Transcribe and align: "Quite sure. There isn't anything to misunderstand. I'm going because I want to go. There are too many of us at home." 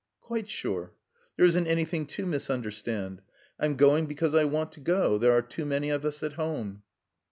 "Quite 0.21 0.49
sure. 0.49 0.93
There 1.37 1.45
isn't 1.45 1.67
anything 1.67 2.07
to 2.07 2.25
misunderstand. 2.25 3.21
I'm 3.59 3.75
going 3.75 4.07
because 4.07 4.33
I 4.33 4.45
want 4.45 4.71
to 4.71 4.79
go. 4.79 5.19
There 5.19 5.31
are 5.31 5.43
too 5.43 5.63
many 5.63 5.91
of 5.91 6.05
us 6.05 6.23
at 6.23 6.33
home." 6.33 6.81